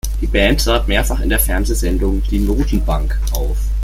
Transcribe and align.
Die 0.19 0.25
Band 0.25 0.59
trat 0.61 0.87
mehrfach 0.87 1.19
in 1.19 1.29
der 1.29 1.37
Fernsehsendung 1.37 2.23
"Die 2.31 2.39
Notenbank" 2.39 3.15
auf. 3.33 3.59